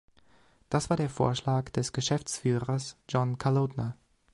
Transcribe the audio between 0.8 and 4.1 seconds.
war der Vorschlag des Geschäftsführers John Kalodner.